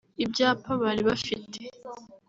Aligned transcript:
Ibyapa 0.23 0.71
bari 0.81 1.01
bafite 1.09 1.59